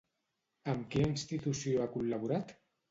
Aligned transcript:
Amb 0.73 0.89
quina 0.95 1.11
institució 1.13 1.87
ha 1.87 1.91
col·laborat? 1.99 2.61